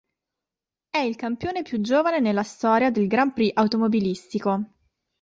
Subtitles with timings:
[0.89, 4.65] È il campione più giovane nella storia del grand prix automobilistico.